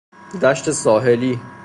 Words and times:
دشت 0.41 0.71
ساحلی 0.71 1.39